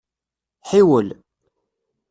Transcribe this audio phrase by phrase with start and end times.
[0.69, 1.07] Ḥiwel.